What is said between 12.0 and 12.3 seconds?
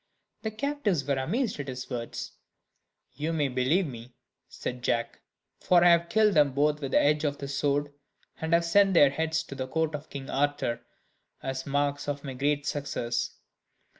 of